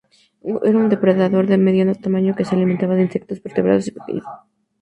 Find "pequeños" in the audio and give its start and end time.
3.97-4.25